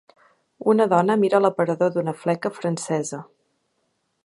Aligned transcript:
Una 0.71 0.87
dona 0.93 1.17
mira 1.23 1.41
l'aparador 1.43 1.93
d'una 1.97 2.15
fleca 2.23 2.53
francesa. 2.57 3.23